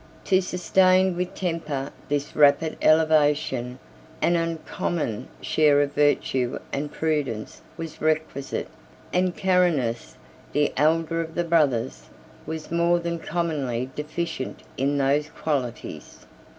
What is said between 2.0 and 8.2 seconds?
this rapid elevation, an uncommon share of virtue and prudence was